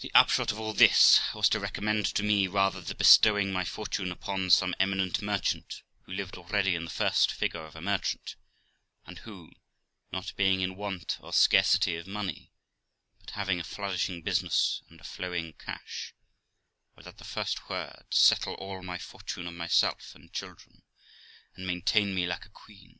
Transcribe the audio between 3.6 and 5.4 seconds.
fortune upon some eminent